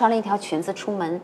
[0.00, 1.20] 穿了一条裙子出门，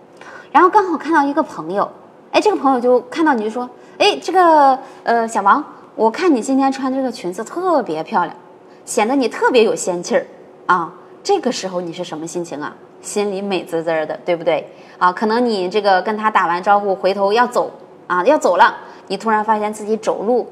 [0.53, 1.91] 然后刚好看到一个朋友，
[2.31, 5.65] 哎，这个朋友就看到你就说，哎，这个呃小王，
[5.95, 8.37] 我看你今天穿这个裙子特别漂亮，
[8.85, 10.27] 显得你特别有仙气儿
[10.67, 10.93] 啊。
[11.23, 12.77] 这个时候你是什么心情啊？
[13.01, 14.71] 心里美滋滋的，对不对？
[14.99, 17.71] 啊，可能你这个跟他打完招呼，回头要走
[18.07, 20.47] 啊，要走了，你突然发现自己走路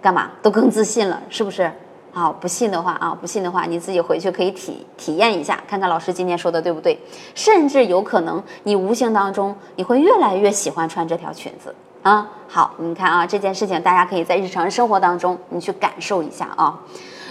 [0.00, 1.70] 干嘛都更自信了，是不是？
[2.12, 6.98] 啊，不信的话啊，不信的话，你自己回去可以体体验一下，看看老师今天说的对不对。
[7.34, 12.28] 甚至有可能，你无形当中你会越来越喜欢穿这条裙子啊。
[12.48, 16.78] 好，你看啊，这件事情大家可以在日常生活当中你去感受一下啊。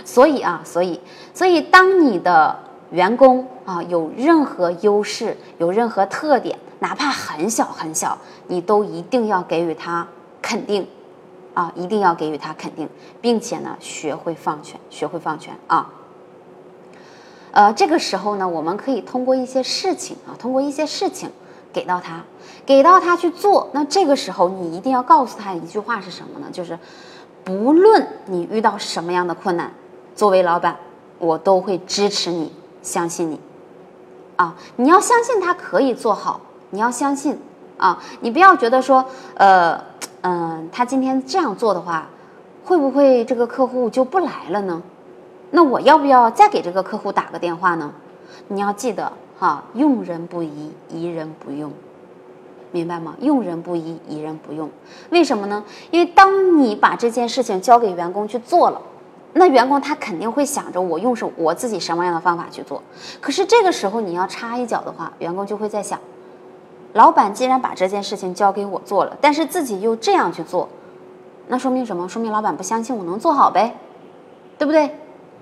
[0.05, 0.99] 所以啊，所以，
[1.33, 2.57] 所以当你的
[2.91, 8.17] 员工啊有任何优势、有任何特点，哪怕很小很小，
[8.47, 10.07] 你都一定要给予他
[10.41, 10.87] 肯定。
[11.53, 12.87] 啊，一定要给予他肯定，
[13.19, 15.89] 并且呢，学会放权，学会放权啊。
[17.51, 21.31] 呃，这个时候呢，我们可以通过一些事情啊，通过一些事情
[21.73, 22.23] 给到他，
[22.65, 23.69] 给到他去做。
[23.73, 26.47] 那这个时候，你一定要告诉他一句话是什么呢？
[26.51, 26.77] 就是，
[27.43, 29.73] 不论你遇到什么样的困难，
[30.15, 30.77] 作为老板，
[31.17, 33.41] 我都会支持你，相信你。
[34.35, 37.39] 啊，你要相信他可以做好，你要相信
[37.77, 39.88] 啊，你不要觉得说，呃。
[40.21, 42.09] 嗯，他今天这样做的话，
[42.65, 44.81] 会不会这个客户就不来了呢？
[45.51, 47.91] 那我要不要再给这个客户打个电话呢？
[48.49, 51.71] 你要记得哈，用人不疑，疑人不用，
[52.71, 53.15] 明白吗？
[53.19, 54.69] 用人不疑，疑人不用。
[55.09, 55.63] 为什么呢？
[55.89, 58.81] 因为当你把这件事情交给员工去做了，
[59.33, 62.83] 那员工他肯定会想着我用是我自己什么样的方法去做。
[63.21, 65.97] 可是这个时候你要插一脚的话，员工就会在想。
[66.93, 70.67] 老板既然把这件事情交给我做了，但是自己又这样去做，
[71.47, 72.09] 那说明什么？
[72.09, 73.75] 说明老板不相信我能做好呗，
[74.57, 74.95] 对不对？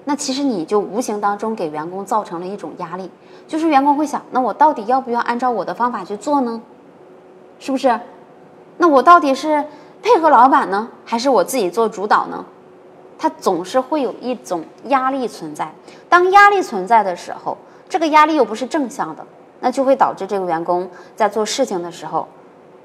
[0.05, 3.09] 那其实你就无形当中给员工造成了一种压力，
[3.47, 6.61] 就是员工会想：那我到底要不要按照我的方法去做呢？
[7.59, 7.99] 是不是？
[8.77, 9.65] 那我到底是
[10.01, 12.45] 配合老板呢，还是我自己做主导呢？
[13.17, 15.73] 他总是会有一种压力存在。
[16.07, 17.57] 当压力存在的时候，
[17.89, 19.25] 这个压力又不是正向的。
[19.67, 22.25] 那就会导致这个员工在做事情的时候，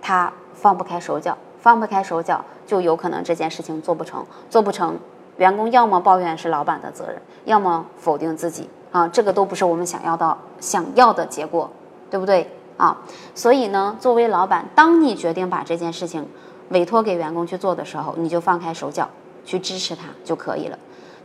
[0.01, 4.99] 他放不开手脚，放不开手脚，就有可能这件事情做不成，做不成，
[5.37, 11.71] 员工要么抱怨是老板的责任，要么否定自己啊，这个都不是我们想要的想要的结果，
[12.11, 12.99] 对不对啊？
[13.33, 16.27] 所以呢，作为老板，当你决定把这件事情
[16.71, 19.09] 委托给员工去做的时候，你就放开手脚
[19.45, 20.77] 去支持他就可以了。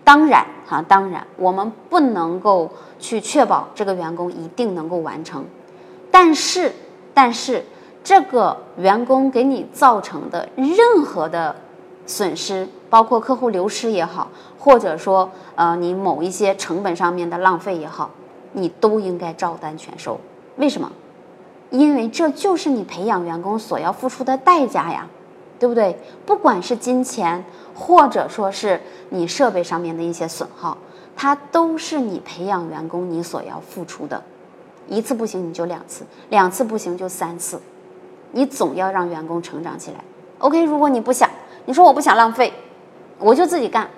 [0.07, 2.71] 当然哈，当然我们不能够。
[2.99, 5.45] 去确保这个员工一定能够完成，
[6.09, 6.73] 但是，
[7.13, 7.63] 但是
[8.03, 11.55] 这个员工给你造成的任何的
[12.07, 18.09] 损失，包括客户流失也好，或者说呃你某一些成本上面的浪费也好，
[18.53, 20.19] 你都应该照单全收。
[20.55, 20.91] 为什么？
[21.69, 25.07] 因为这就是你培养员工所要付出的代价呀，
[25.59, 25.97] 对不对？
[26.25, 30.77] 不管是金钱，或者说是你设备上面的一些损耗。
[31.19, 34.21] 它都是你培养员工你所要付出的，
[34.87, 37.59] 一次不行你就两次，两次不行就三次，
[38.33, 39.97] 你总要让员工成长起来。
[40.37, 41.27] OK，如果你不想，
[41.65, 42.53] 你说我不想浪费，
[43.17, 43.89] 我就自己干，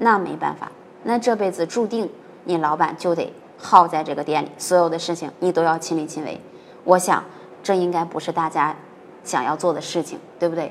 [0.00, 0.70] 那没办法，
[1.04, 2.06] 那这辈子注定
[2.44, 6.38] 你老板就得耗在这个店里，所有的事情你都要亲力亲为。
[6.84, 7.24] 我想
[7.62, 8.76] 这应该不是大家
[9.24, 10.70] 想要做的事情，对不对？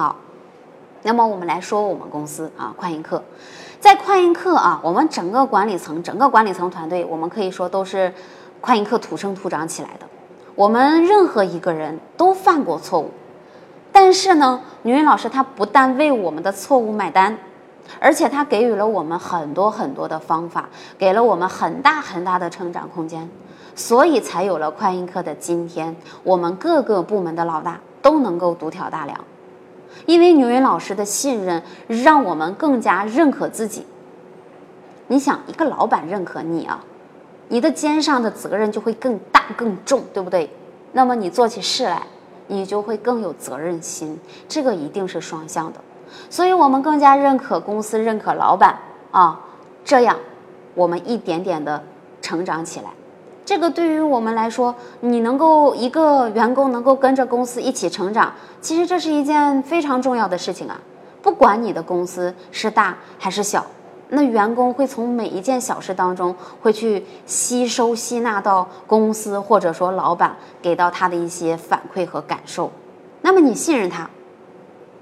[0.00, 0.16] 好，
[1.02, 3.22] 那么我们来说我们公司啊，快印客。
[3.78, 8.10] 在快印客啊，我们整个管理层、整个管理层团队，我们可以说都是
[8.62, 10.06] 快印客土生土长起来的。
[10.54, 13.10] 我们任何一个人都犯过错误，
[13.92, 17.36] 但是呢，女云老师她不但为我们的错误买单，
[18.00, 23.28] 而且她给予了我们很多很多的方法，给了我们很大很大的成长空间，
[23.74, 25.94] 所以才有了快印客的今天。
[26.22, 29.18] 我们各个部门的老大都能够独挑大梁。
[30.06, 33.86] 因为牛云老师的信任，让我们更加认可自己。
[35.08, 36.84] 你想，一个老板认可你啊，
[37.48, 40.48] 你的肩上的责任就会更大更重，对不对？
[40.92, 42.02] 那么你做起事来，
[42.46, 44.18] 你就会更有责任心，
[44.48, 45.80] 这个一定是双向的。
[46.28, 48.78] 所以我们更加认可公司，认可老板
[49.10, 49.40] 啊，
[49.84, 50.16] 这样
[50.74, 51.82] 我们一点点的
[52.20, 52.90] 成长起来。
[53.50, 60.80] 这个对于我们来说，你能够一个员工能够跟着公司一起成长，其实这是一件非常重要的事情啊。
[61.20, 63.66] 不管你的公司是大还是小，
[64.10, 66.32] 那员工会从每一件小事当中
[66.62, 72.70] 会去吸收吸纳到公司或者说老板给到他的一些反馈和感受。
[73.22, 74.08] 那么你信任他，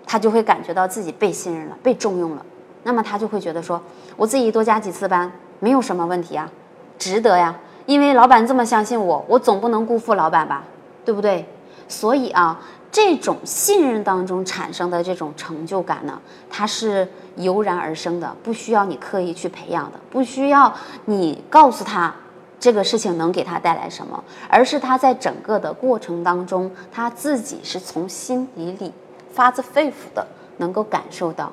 [0.06, 2.42] 他就会感觉到自己被信任了、被重用了。
[2.84, 3.78] 那么他就会觉得说，
[4.16, 5.30] 我自己多加几次班
[5.60, 6.50] 没有什么问题啊，
[6.98, 7.54] 值得呀。
[7.88, 10.62] 因为老板这么相信我，我总不能辜负老板吧，
[11.06, 11.42] 对不对？
[11.88, 12.60] 所以啊，
[12.92, 16.20] 这种信任当中产生的这种成就感呢，
[16.50, 20.70] 它是油然而生的，不需要你刻意去培养的，不需要
[21.06, 22.14] 你告诉他
[22.60, 28.92] 这个事情能给他带来什么，而是他在整个的过程当中，他自己是从心底里
[29.32, 30.26] 发自肺腑的
[30.58, 31.50] 能够感受到。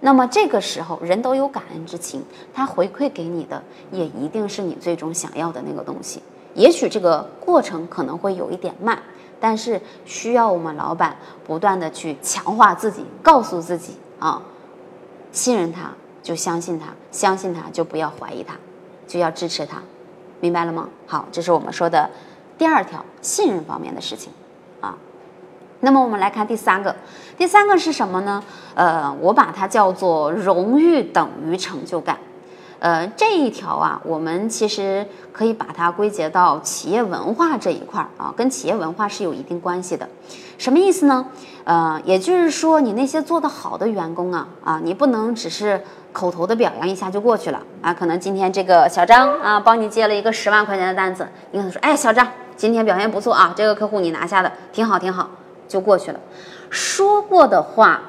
[0.00, 2.22] 那么这个时候，人都有感恩之情，
[2.54, 6.22] 他回馈给你的也一定是你最终想要的那个东西。
[6.54, 9.00] 也许这个过程可能会有一点慢，
[9.40, 11.16] 但是需要我们老板
[11.46, 14.42] 不断的去强化自己，告诉自己啊，
[15.32, 15.92] 信任他
[16.22, 18.56] 就相信他，相信他就不要怀疑他，
[19.06, 19.82] 就要支持他，
[20.40, 20.88] 明白了吗？
[21.06, 22.08] 好，这是我们说的
[22.56, 24.32] 第二条信任方面的事情。
[25.80, 26.94] 那么我们来看第三个，
[27.36, 28.42] 第三个是什么呢？
[28.74, 32.18] 呃，我把它叫做荣誉等于成就感。
[32.80, 40.08] 呃，这一条啊，我们其实可以把它归结到企业文化这一块儿啊，跟企业文化是有一定关系的。
[40.58, 41.26] 什么意思呢？
[41.64, 45.80] 呃，也就是说，你那些做得好的员工啊，啊，你不能只是
[46.12, 47.92] 口头的表扬一下就过去了啊。
[47.92, 52.26] 可能今天这个小张啊，帮你接了一个十万块钱的单子，你可能说，哎，小张
[52.56, 55.28] 今天表现不错啊，这个客户你拿下的挺好，挺好。
[55.68, 56.18] 就过去了，
[56.70, 58.00] 说过的话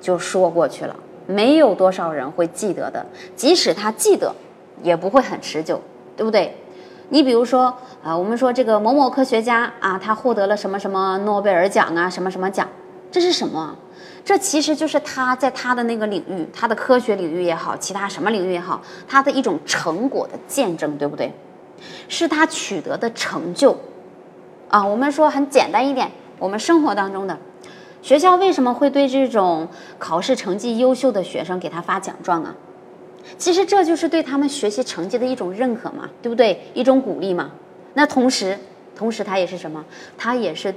[0.00, 0.94] 就说过去了，
[1.26, 3.06] 没有多少人会记得的。
[3.36, 4.34] 即使他记得，
[4.82, 5.80] 也不会很持久，
[6.16, 6.54] 对不对？
[7.10, 7.72] 你比如说，
[8.02, 12.68] 啊，我们说这个某某科学家啊，他获得了什么什么诺贝尔奖啊，什么什么奖，
[13.12, 13.76] 这是什么？
[14.24, 21.30] 这其实就是他在他的那个领域，他的科学领域也好，其他什么领域也好，他的一种成果的见证，对不对？
[22.08, 23.76] 是他取得的成就，
[24.68, 26.10] 啊，我们说很简单一点。
[26.44, 27.38] 我们生活当中的
[28.02, 29.66] 学校为什么会对这种
[29.98, 32.54] 考试成绩优秀的学生给他发奖状呢？
[33.38, 36.60] 其实这就是对他们学习成绩的一种认可嘛，对不对？
[36.74, 37.50] 一种鼓励嘛。
[37.94, 38.58] 那同时，
[38.94, 39.82] 同时他也是什么？
[40.18, 40.72] 他也是对。